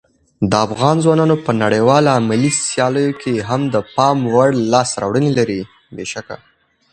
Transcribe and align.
افغان 0.65 0.97
ځوانان 1.03 1.31
په 1.45 1.51
نړیوالو 1.63 2.09
علمي 2.17 2.49
سیالیو 2.67 3.17
کې 3.21 3.33
هم 3.49 3.61
د 3.73 3.75
پام 3.95 4.17
وړ 4.33 4.49
لاسته 4.71 4.97
راوړنې 5.01 5.31
لري. 5.37 5.61